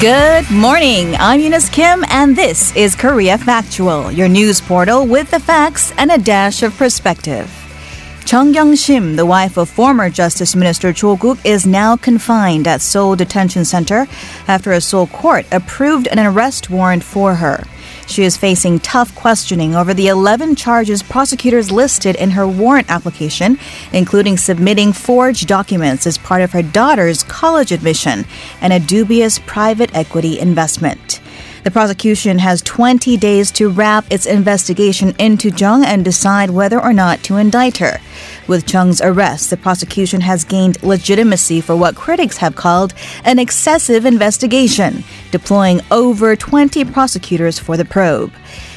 [0.00, 1.14] Good morning.
[1.16, 6.10] I'm Eunice Kim, and this is Korea Factual, your news portal with the facts and
[6.10, 7.50] a dash of perspective.
[8.24, 12.80] Chung Kyung Shim, the wife of former Justice Minister Cho Guk, is now confined at
[12.80, 14.06] Seoul Detention Center
[14.48, 17.64] after a Seoul court approved an arrest warrant for her.
[18.10, 23.56] She is facing tough questioning over the 11 charges prosecutors listed in her warrant application,
[23.92, 28.24] including submitting forged documents as part of her daughter's college admission
[28.60, 31.20] and a dubious private equity investment.
[31.62, 36.92] The prosecution has 20 days to wrap its investigation into Chung and decide whether or
[36.92, 37.98] not to indict her.
[38.48, 44.06] With Chung's arrest, the prosecution has gained legitimacy for what critics have called an excessive
[44.06, 48.32] investigation, deploying over 20 prosecutors for the probe.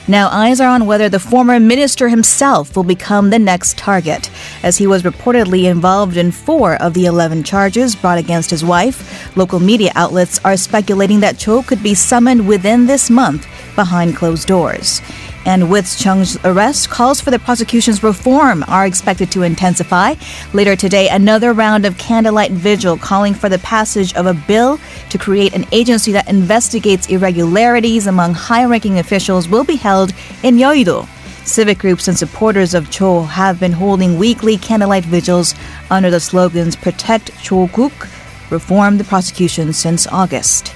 [0.08, 4.30] Now, eyes are on whether the former minister himself will become the next target,
[4.62, 9.36] as he was reportedly involved in four of the 11 charges brought against his wife.
[9.38, 14.48] Local media outlets are speculating that Cho could be summoned within this month behind closed
[14.48, 15.02] doors.
[15.46, 20.16] And with Chung's arrest, calls for the prosecution's reform are expected to intensify.
[20.54, 25.18] Later today, another round of candlelight vigil calling for the passage of a bill to
[25.18, 31.08] create an agency that investigates irregularities among high ranking officials will be held in Yeouido.
[31.46, 35.54] Civic groups and supporters of Cho have been holding weekly candlelight vigils
[35.92, 38.08] under the slogans Protect Cho Guk,
[38.50, 40.74] Reform the Prosecution since August.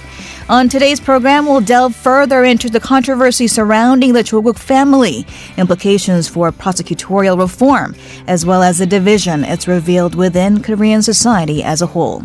[0.50, 5.26] On today's program, we'll delve further into the controversy surrounding the Cho Guk family,
[5.58, 7.94] implications for prosecutorial reform,
[8.26, 12.22] as well as the division it's revealed within Korean society as a whole.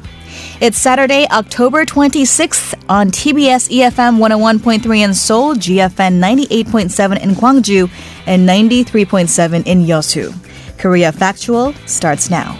[0.61, 7.89] It's Saturday, October 26th on TBS EFM 101.3 in Seoul, GFN 98.7 in Gwangju,
[8.25, 10.33] and 93.7 in Yosu.
[10.77, 12.57] Korea Factual starts now.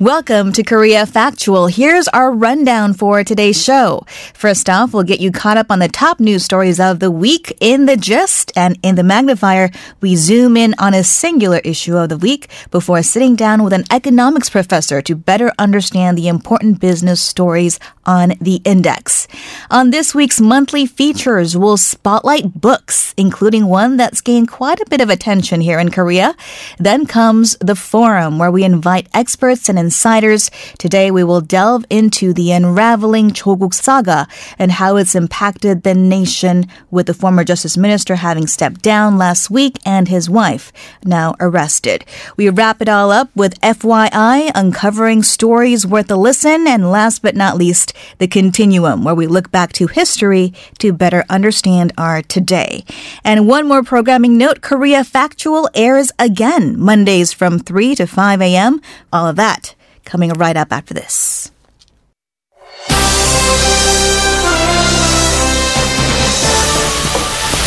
[0.00, 1.66] Welcome to Korea Factual.
[1.66, 4.06] Here's our rundown for today's show.
[4.32, 7.54] First off, we'll get you caught up on the top news stories of the week
[7.60, 9.68] in the gist and in the magnifier.
[10.00, 13.84] We zoom in on a singular issue of the week before sitting down with an
[13.90, 17.78] economics professor to better understand the important business stories
[18.10, 19.28] on the index.
[19.70, 25.00] On this week's monthly features, we'll spotlight books, including one that's gained quite a bit
[25.00, 26.34] of attention here in Korea.
[26.76, 30.50] Then comes the forum where we invite experts and insiders.
[30.76, 34.26] Today we will delve into the unraveling Choguk saga
[34.58, 39.50] and how it's impacted the nation with the former justice minister having stepped down last
[39.50, 40.72] week and his wife
[41.04, 42.04] now arrested.
[42.36, 47.36] We wrap it all up with FYI, uncovering stories worth a listen, and last but
[47.36, 52.83] not least, the continuum where we look back to history to better understand our today.
[53.23, 58.81] And one more programming note, Korea Factual airs again Mondays from 3 to 5 a.m.
[59.11, 61.51] All of that coming right up after this.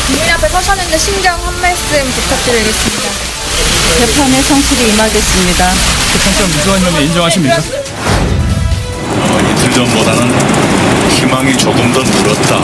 [0.07, 3.39] 국민 앞에 서셨는데 심정 한 말씀 부탁드리겠습니다.
[3.99, 5.75] 재판에 성실히 임하겠습니다.
[6.13, 7.61] 재판장 무죄한 혐의 인정하십니까?
[9.34, 10.32] 어, 이틀 전보다는
[11.10, 12.60] 희망이 조금 더 늘었다.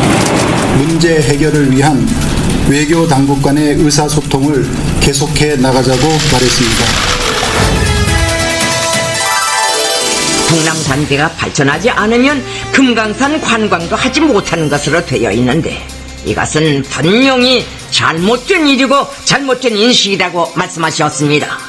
[0.77, 2.07] 문제 해결을 위한
[2.67, 4.69] 외교 당국 간의 의사소통을
[5.01, 6.85] 계속해 나가자고 말했습니다.
[10.47, 15.83] 동남 단계가 발전하지 않으면 금강산 관광도 하지 못하는 것으로 되어 있는데
[16.25, 21.68] 이것은 분명히 잘못된 일이고 잘못된 인식이라고 말씀하셨습니다.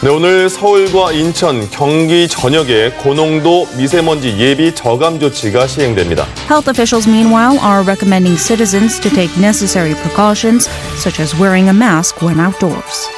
[0.00, 6.24] 네, 오늘 서울과 인천, 경기 전역에 고농도 미세먼지 예비 저감 조치가 시행됩니다.
[6.48, 10.70] Health officials, meanwhile, are recommending citizens to take necessary precautions,
[11.02, 13.10] such as wearing a mask when outdoors.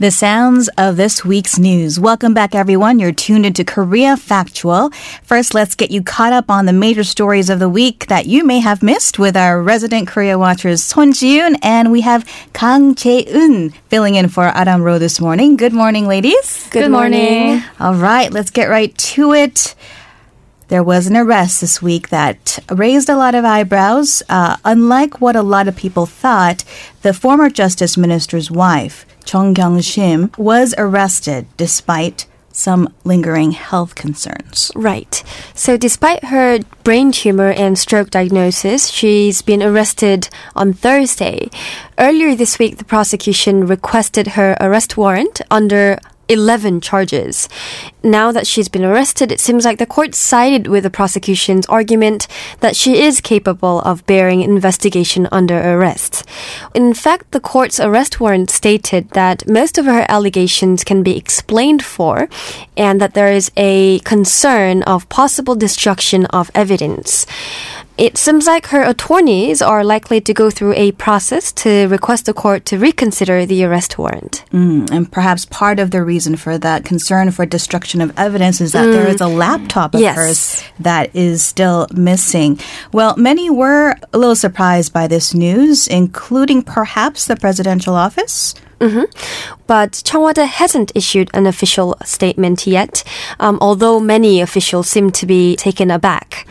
[0.00, 1.98] The sounds of this week's news.
[1.98, 3.00] Welcome back, everyone.
[3.00, 4.90] You're tuned into Korea Factual.
[5.24, 8.44] First, let's get you caught up on the major stories of the week that you
[8.44, 13.74] may have missed with our resident Korea watchers, Son Ji-yoon, and we have Kang Jae-eun
[13.88, 15.56] filling in for Adam Ro this morning.
[15.56, 16.68] Good morning, ladies.
[16.70, 17.60] Good morning.
[17.80, 19.74] All right, let's get right to it.
[20.68, 24.22] There was an arrest this week that raised a lot of eyebrows.
[24.28, 26.62] Uh, unlike what a lot of people thought,
[27.02, 34.72] the former justice minister's wife, Chung Kyung Shim, was arrested despite some lingering health concerns.
[34.74, 35.22] Right.
[35.52, 41.50] So, despite her brain tumor and stroke diagnosis, she's been arrested on Thursday.
[41.98, 45.98] Earlier this week, the prosecution requested her arrest warrant under
[46.28, 47.48] 11 charges.
[48.02, 52.26] Now that she's been arrested, it seems like the court sided with the prosecution's argument
[52.60, 56.24] that she is capable of bearing investigation under arrest.
[56.74, 61.84] In fact, the court's arrest warrant stated that most of her allegations can be explained
[61.84, 62.28] for
[62.76, 67.26] and that there is a concern of possible destruction of evidence.
[67.98, 72.32] It seems like her attorneys are likely to go through a process to request the
[72.32, 74.44] court to reconsider the arrest warrant.
[74.52, 78.70] Mm, and perhaps part of the reason for that concern for destruction of evidence is
[78.70, 80.14] that there is a laptop of Yes.
[80.16, 82.60] hers that is still missing.
[82.92, 88.54] Well, many were a little surprised by this news, including perhaps the presidential office.
[89.66, 93.04] But Cheong Wa Dae hasn't issued an official statement yet,
[93.38, 96.46] um, although many officials seem to be taken aback.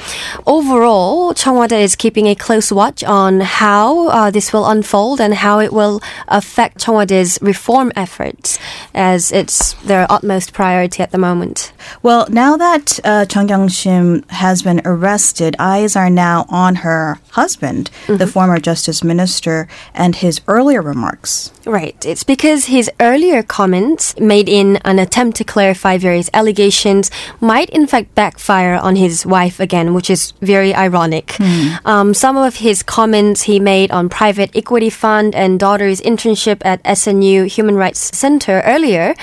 [0.46, 5.20] Overall, Cheong Wa Dae is keeping a close watch on how uh, this will unfold
[5.20, 8.60] and how it will affect Cheong Wa Dae's reform efforts,
[8.94, 11.74] as it's their utmost priority at the moment.
[12.04, 17.90] Well, now that uh, Chung Kyung-shim has been arrested, eyes are now on her husband,
[18.08, 21.52] the former justice minister, and his earlier remarks.
[21.66, 22.06] Right.
[22.18, 27.86] It's because his earlier comments, made in an attempt to clarify various allegations, might in
[27.86, 31.40] fact backfire on his wife again, which is very ironic.
[31.86, 36.82] Um, some of his comments he made on private equity fund and daughter's internship at
[36.86, 39.14] SNU Human Rights Center earlier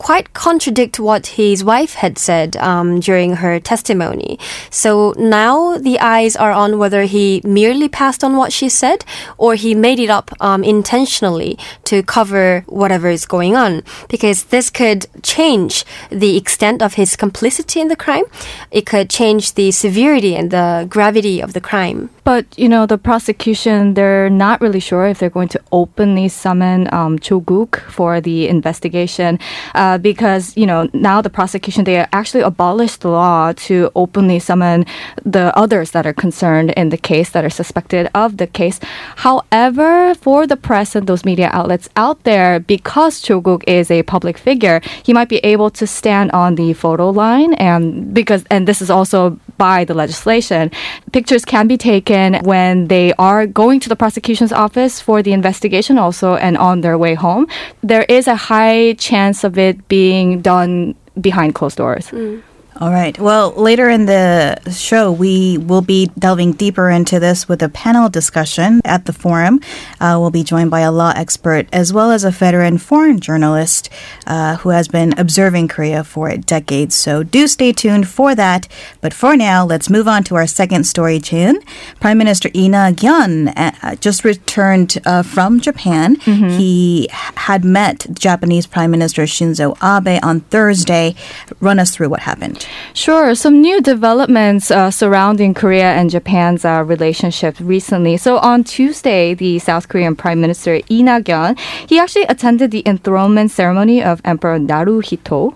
[0.00, 4.38] quite contradict what his wife had said um, during her testimony.
[4.70, 9.04] So now the eyes are on whether he merely passed on what she said
[9.36, 13.82] or he made it up um, intentionally to cover whatever is going on.
[14.08, 18.24] Because this could change the extent of his complicity in the crime.
[18.70, 22.08] It could change the severity and the gravity of the crime.
[22.24, 26.88] But you know, the prosecution they're not really sure if they're going to openly summon
[26.94, 29.38] um, Cho Guk for the investigation
[29.74, 34.38] uh, Uh, because you know now the prosecution they actually abolished the law to openly
[34.38, 34.86] summon
[35.24, 38.78] the others that are concerned in the case that are suspected of the case.
[39.16, 44.04] However, for the press and those media outlets out there, because Cho Guk is a
[44.04, 48.68] public figure, he might be able to stand on the photo line and because and
[48.68, 50.70] this is also by the legislation.
[51.12, 55.98] Pictures can be taken when they are going to the prosecution's office for the investigation
[55.98, 57.46] also and on their way home.
[57.82, 62.06] There is a high chance of it being done behind closed doors.
[62.08, 62.42] Mm.
[62.76, 63.18] All right.
[63.18, 68.08] Well, later in the show, we will be delving deeper into this with a panel
[68.08, 69.60] discussion at the forum.
[70.00, 73.90] Uh, we'll be joined by a law expert as well as a veteran foreign journalist
[74.26, 76.94] uh, who has been observing Korea for decades.
[76.94, 78.66] So do stay tuned for that.
[79.02, 81.60] But for now, let's move on to our second story, Jin.
[82.00, 86.14] Prime Minister Lee Nak-yeon uh, just returned uh, from Japan.
[86.20, 91.14] He had met Japanese Prime Minister Shinzo Abe on Thursday.
[91.60, 92.59] Run us through what happened.
[92.92, 93.34] Sure.
[93.34, 98.16] Some new developments uh, surrounding Korea and Japan's uh, relationship recently.
[98.16, 101.58] So on Tuesday, the South Korean Prime Minister Lee Nak-yeon,
[101.88, 105.54] he actually attended the enthronement ceremony of Emperor Naruhito.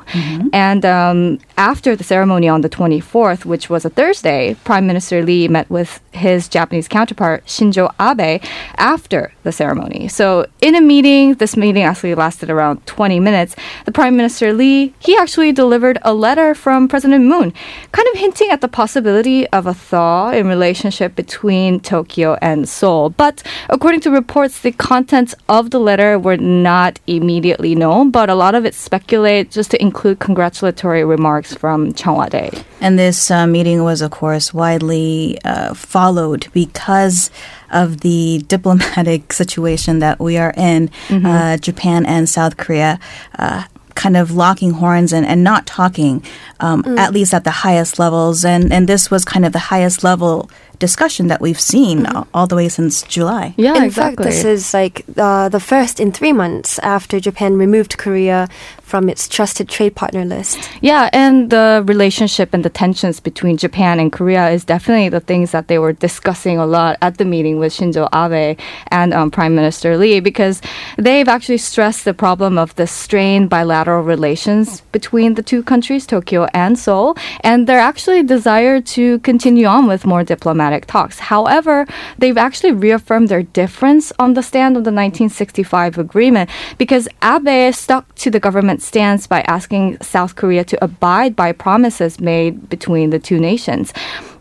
[0.53, 5.47] And um, after the ceremony on the 24th, which was a Thursday, Prime Minister Lee
[5.47, 8.43] met with his Japanese counterpart Shinzo Abe
[8.77, 10.09] after the ceremony.
[10.09, 13.55] So in a meeting, this meeting actually lasted around 20 minutes.
[13.85, 17.53] The Prime Minister Lee, he actually delivered a letter from President Moon,
[17.93, 23.11] kind of hinting at the possibility of a thaw in relationship between Tokyo and Seoul.
[23.11, 28.35] But according to reports, the contents of the letter were not immediately known, but a
[28.35, 32.51] lot of it speculate just to include congratulatory remarks from Cheong Wa Dae.
[32.81, 37.31] And this uh, meeting was, of course, widely uh, followed because
[37.71, 40.91] of the diplomatic situation that we are in.
[41.11, 42.99] Uh, Japan and South Korea.
[43.39, 46.25] Uh, Kind of locking horns and, and not talking,
[46.59, 48.45] um, at least at the highest levels.
[48.45, 52.47] And, and this was kind of the highest level discussion that we've seen all, all
[52.49, 53.55] the way since July.
[53.57, 54.25] Yeah, in exactly.
[54.25, 58.49] fact, this is like uh, the first in three months after Japan removed Korea
[58.95, 60.71] from its trusted trade partner list.
[60.81, 65.51] Yeah, and the relationship and the tensions between Japan and Korea is definitely the things
[65.51, 68.57] that they were discussing a lot at the meeting with Shinzo Abe
[68.93, 70.63] and um, Prime Minister Lee because
[70.97, 76.47] they've actually stressed the problem of the strained bilateral relations between the two countries, Tokyo
[76.55, 81.19] and Seoul, and their actually desire to continue on with more diplomatic talks.
[81.19, 81.85] However,
[82.19, 86.49] they've actually reaffirmed their difference on the stand of the 1965 agreement
[86.79, 92.21] because Abe stuck to the government stance by asking South Korea to abide by promises
[92.21, 93.93] made between the two nations.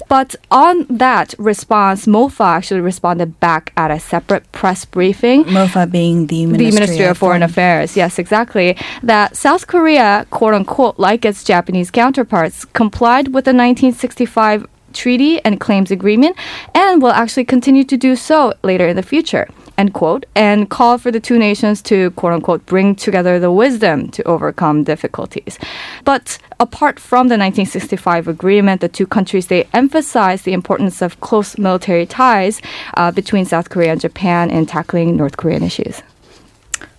[0.10, 5.44] But on that response, MOFA actually responded back at a separate press briefing.
[5.46, 8.78] MOFA being the the Ministry, Ministry of Foreign Affairs, yes, exactly.
[9.02, 15.60] That South Korea, quote unquote, like its Japanese counterparts, complied with the 1965 treaty and
[15.60, 16.38] claims agreement
[16.76, 19.50] and will actually continue to do so later in the future.
[19.78, 24.10] End quote, and call for the two nations to quote unquote bring together the wisdom
[24.10, 25.58] to overcome difficulties.
[26.04, 31.58] But apart from the 1965 agreement, the two countries they emphasize the importance of close
[31.58, 32.62] military ties
[32.96, 36.02] uh, between South Korea and Japan in tackling North Korean issues.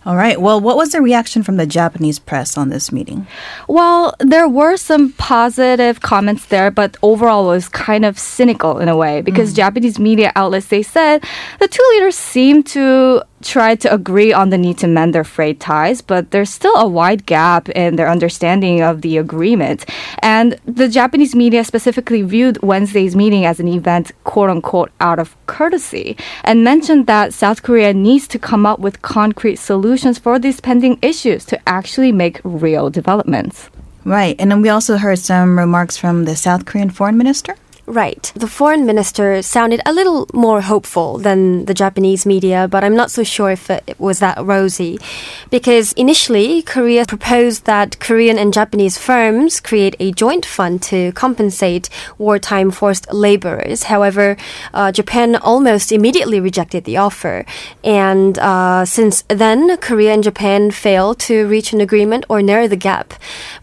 [0.06, 0.40] All right.
[0.40, 3.26] Well, what was the reaction from the Japanese press on this meeting?
[3.68, 8.96] Well, there were some positive comments there, but overall was kind of cynical in a
[8.96, 9.56] way because mm.
[9.56, 11.24] Japanese media outlets they said
[11.58, 15.60] the two leaders seemed to try to agree on the need to mend their frayed
[15.60, 19.84] ties, but there's still a wide gap in their understanding of the agreement.
[20.20, 25.36] And the Japanese media specifically viewed Wednesday's meeting as an event, quote unquote, out of
[25.46, 30.60] courtesy, and mentioned that South Korea needs to come up with concrete solutions for these
[30.60, 33.70] pending issues to actually make real developments.
[34.04, 34.36] Right.
[34.38, 37.56] And then we also heard some remarks from the South Korean foreign minister.
[37.86, 38.32] Right.
[38.34, 43.10] The foreign minister sounded a little more hopeful than the Japanese media, but I'm not
[43.10, 44.98] so sure if it was that rosy.
[45.50, 51.90] Because initially, Korea proposed that Korean and Japanese firms create a joint fund to compensate
[52.16, 53.84] wartime forced laborers.
[53.84, 54.38] However,
[54.72, 57.44] uh, Japan almost immediately rejected the offer.
[57.84, 62.76] And uh, since then, Korea and Japan failed to reach an agreement or narrow the
[62.76, 63.12] gap.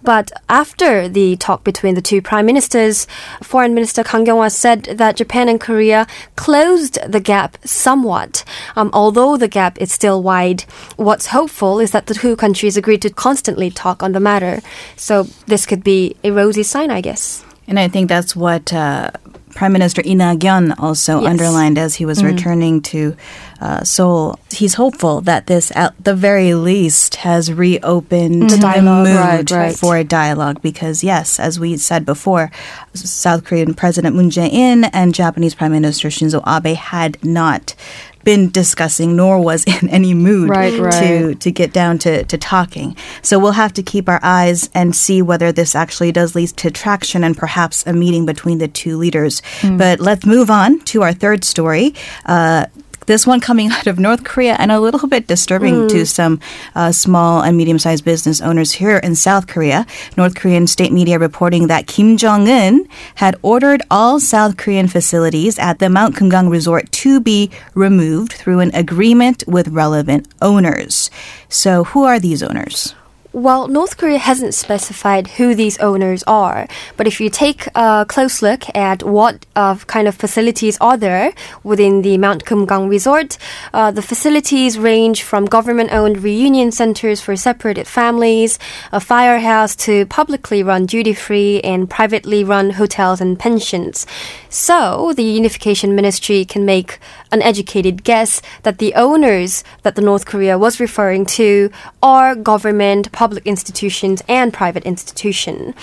[0.04, 3.08] But after the talk between the two prime ministers,
[3.42, 8.44] Foreign Minister Kang Kyung-hwa said that Japan and Korea closed the gap somewhat.
[8.76, 10.64] Um, although the gap is still wide,
[10.98, 14.60] what's hopeful is that the two countries agreed to constantly talk on the matter.
[14.98, 17.46] So this could be a rosy sign, I guess.
[17.68, 19.12] And I think that's what uh,
[19.56, 21.30] Prime Minister Nak-yeon also Yes.
[21.30, 23.16] underlined as he was returning to
[23.60, 24.40] uh, Seoul.
[24.50, 29.08] He's hopeful that this, at the very least, has reopened the, dialogue.
[29.08, 29.76] mood Right, right.
[29.76, 30.62] for a dialogue.
[30.62, 32.52] Because yes, as we said before,
[32.94, 37.76] South Korean President Moon Jae-in and Japanese Prime Minister Shinzo Abe had not
[38.24, 41.40] been discussing nor was in any mood Right, to right.
[41.40, 42.96] to get down to, to talking.
[43.22, 46.72] So we'll have to keep our eyes and see whether this actually does lead to
[46.72, 49.42] traction and perhaps a meeting between the two leaders.
[49.62, 51.94] But let's move on to our third story.
[52.26, 52.66] Uh,
[53.12, 56.40] this one coming out of North Korea and a little bit disturbing to some
[56.76, 59.86] uh, small and medium sized business owners here in South Korea.
[60.16, 65.60] North Korean state media reporting that Kim Jong un had ordered all South Korean facilities
[65.60, 71.12] at the Mount Kumgang resort to be removed through an agreement with relevant owners.
[71.50, 72.96] So, who are these owners?
[73.34, 78.42] Well, North Korea hasn't specified who these owners are, but if you take a close
[78.42, 81.32] look at what uh, kind of facilities are there
[81.64, 83.38] within the Mount Kumgang resort,
[83.74, 88.60] uh, the facilities range from government-owned reunion centers for separated families,
[88.92, 94.06] a firehouse to publicly run duty-free and privately run hotels and pensions.
[94.50, 97.00] So, the Unification Ministry can make
[97.32, 101.72] an educated guess that the owners that the North Korea was referring to
[102.04, 105.74] are government, public institutions, and private institution.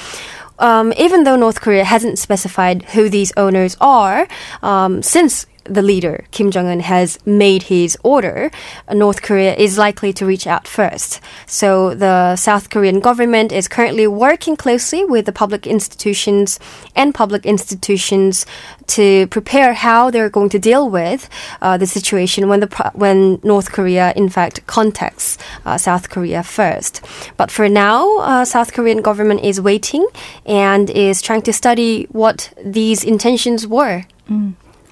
[0.59, 4.26] Um, even though North Korea hasn't specified who these owners are,
[4.62, 8.51] um, since the leader, Kim Jong un, has made his order,
[8.93, 11.21] North Korea is likely to reach out first.
[11.47, 16.59] So the South Korean government is currently working closely with the public institutions
[16.97, 18.47] and public institutions
[18.89, 21.29] to prepare how they're going to deal with
[21.61, 27.05] uh, the situation when the when North Korea in fact contacts uh, South Korea first.
[27.37, 30.07] But for now, uh, South Korean government is waiting
[30.47, 34.05] and is trying to study what these intentions were.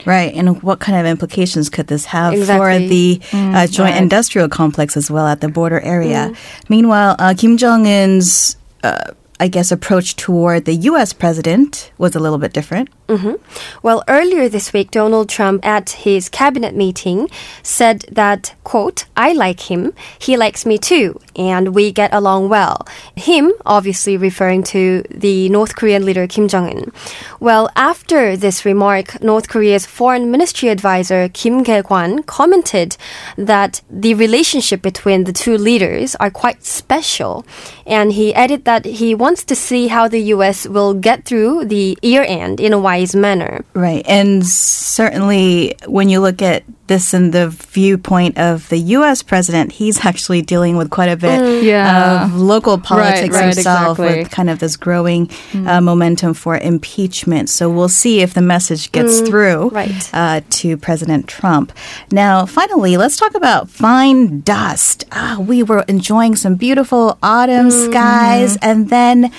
[0.06, 2.86] Right, and what kind of implications could this have for Exactly.
[2.88, 4.02] the uh, joint right.
[4.02, 6.32] industrial complex as well at the border area?
[6.68, 9.10] Meanwhile, uh, Kim Jong Un's, uh,
[9.40, 11.12] I guess, approach toward the U.S.
[11.12, 12.88] president was a little bit different.
[13.08, 13.34] Mm-hmm.
[13.84, 17.30] Well, earlier this week, Donald Trump at his cabinet meeting
[17.62, 22.84] said that, quote, I like him, he likes me too, and we get along well.
[23.14, 26.92] Him, obviously referring to the North Korean leader Kim Jong un.
[27.38, 32.96] Well, after this remark, North Korea's foreign ministry advisor Kim Kye-kwan commented
[33.36, 37.46] that the relationship between the two leaders are quite special,
[37.86, 40.66] and he added that he wants to see how the U.S.
[40.66, 43.64] will get through the year end in a wise wise manner.
[43.74, 44.04] Right.
[44.06, 50.04] And certainly when you look at this in the viewpoint of the US president, he's
[50.04, 52.24] actually dealing with quite a bit Yeah.
[52.24, 54.22] of local politics right, himself exactly.
[54.22, 55.28] with kind of this growing
[55.66, 57.50] uh, momentum for impeachment.
[57.50, 60.10] So we'll see if the message gets through right.
[60.14, 61.72] uh, to President Trump.
[62.12, 65.04] Now, finally, let's talk about fine dust.
[65.10, 69.32] Ah, we were enjoying some beautiful autumn skies, and then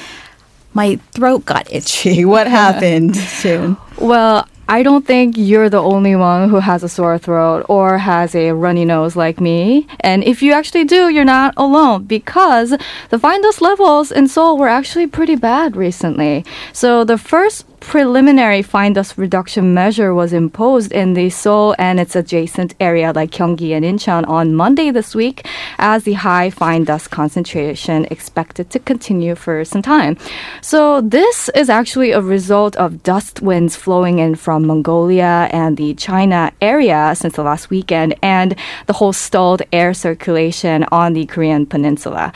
[0.74, 2.26] my throat got itchy.
[2.26, 3.78] What happened, June?
[4.00, 8.36] Well, I don't think you're the only one who has a sore throat or has
[8.36, 9.88] a runny nose like me.
[10.02, 12.76] And if you actually do, you're not alone because
[13.10, 16.44] the fine dust levels in Seoul were actually pretty bad recently.
[16.74, 22.16] So the first preliminary fine dust reduction measure was imposed in the Seoul and its
[22.16, 25.46] adjacent area like Gyeonggi and Incheon on Monday this week
[25.78, 30.18] as the high fine dust concentration expected to continue for some time.
[30.62, 35.94] So this is actually a result of dust winds flowing in from Mongolia and the
[35.94, 38.56] China area since the last weekend and
[38.88, 42.34] the whole stalled air circulation on the Korean peninsula.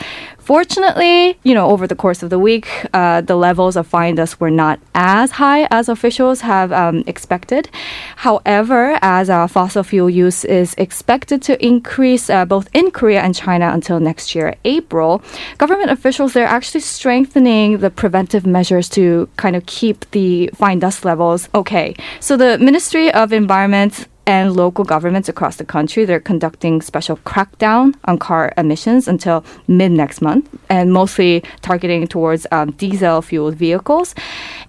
[0.51, 4.41] Fortunately, you know, over the course of the week, uh, the levels of fine dust
[4.41, 7.69] were not as high as officials have um, expected.
[8.17, 13.33] However, as uh, fossil fuel use is expected to increase uh, both in Korea and
[13.33, 15.23] China until next year, April,
[15.57, 21.05] government officials they're actually strengthening the preventive measures to kind of keep the fine dust
[21.05, 21.95] levels okay.
[22.19, 27.93] So the Ministry of Environment and local governments across the country they're conducting special crackdown
[28.05, 34.15] on car emissions until mid next month and mostly targeting towards um, diesel fueled vehicles.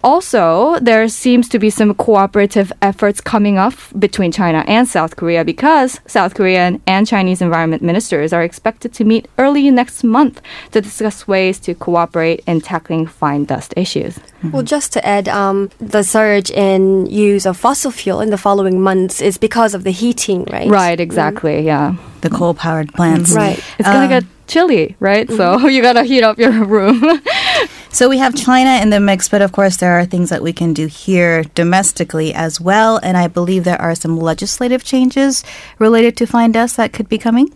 [0.03, 5.45] Also there seems to be some cooperative efforts coming up between china and south korea
[5.45, 10.41] because south korean and chinese environment ministers are expected to meet early next month
[10.71, 14.19] to discuss ways to cooperate in tackling fine dust issues
[14.51, 18.81] Well, just to add, um, the surge in use of fossil fuel in the following
[18.81, 20.69] months is because of the heating, right?
[20.69, 21.65] right exactly mm.
[21.65, 23.31] yeah The coal powered plants.
[23.31, 23.39] Mm-hmm.
[23.39, 23.59] Right.
[23.79, 25.69] it's gonna uh, get chilly right so mm-hmm.
[25.75, 27.01] you gotta heat up your room
[27.93, 30.55] So we have China in the mix, but of course there are things that we
[30.55, 32.99] can do here domestically as well.
[33.03, 35.45] And I believe there are some legislative changes
[35.79, 37.53] related to fine dust that could be coming.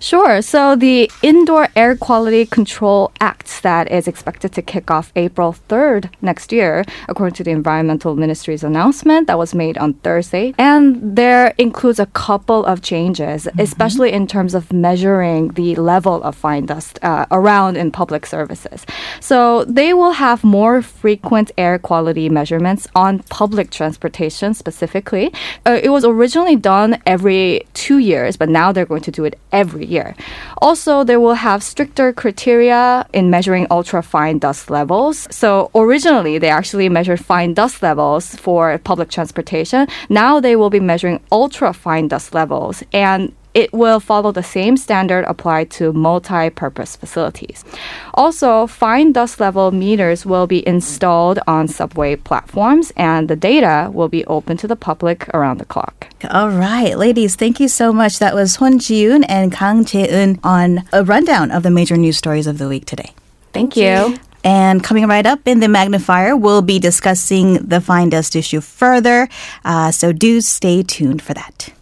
[0.00, 0.42] Sure.
[0.42, 6.10] So the Indoor Air Quality Control Act that is expected to kick off April 3rd
[6.22, 10.54] next year, according to the Environmental Ministry's announcement that was made on Thursday.
[10.58, 16.36] And there includes a couple of changes, especially in terms of measuring the level of
[16.36, 18.84] fine dust uh, around in public services.
[19.20, 25.32] So they will have more frequent air quality measurements on public transportation specifically.
[25.66, 29.38] Uh, it was originally done every two years, but now they're going to do it
[29.54, 30.14] every year.
[30.58, 35.28] Also, they will have stricter criteria in measuring ultra fine dust levels.
[35.30, 39.86] So originally, they actually measured fine dust levels for public transportation.
[40.10, 44.76] Now they will be measuring ultra fine dust levels and it will follow the same
[44.76, 47.64] standard applied to multi-purpose facilities.
[48.12, 54.08] Also, fine dust level meters will be installed on subway platforms and the data will
[54.08, 56.08] be open to the public around the clock.
[56.30, 58.18] All right, ladies, thank you so much.
[58.18, 62.46] That was Hon Ji-yoon and Kang Jae-eun on a rundown of the major news stories
[62.46, 63.12] of the week today.
[63.52, 64.18] Thank you.
[64.42, 69.28] And coming right up in the magnifier, we'll be discussing the fine dust issue further.
[69.64, 71.72] Uh, so do stay tuned for that.